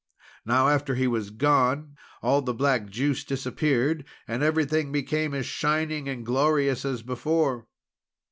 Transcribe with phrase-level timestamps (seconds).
[0.47, 6.09] Now after he was gone, all the black juice disappeared, and everything became as shining
[6.09, 7.67] and glorious as before.